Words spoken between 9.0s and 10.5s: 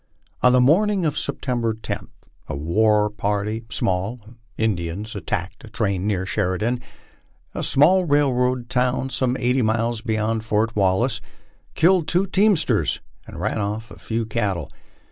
some eighty miles beyond